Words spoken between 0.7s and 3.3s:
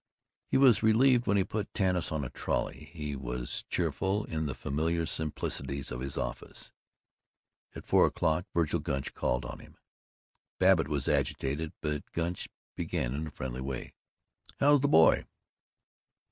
relieved when he put Tanis on a trolley; he